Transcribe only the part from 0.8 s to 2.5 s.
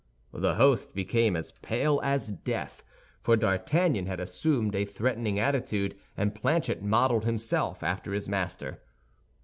became as pale as